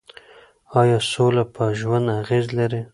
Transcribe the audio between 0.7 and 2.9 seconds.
ایا سوله په ژوند اغېز لري؟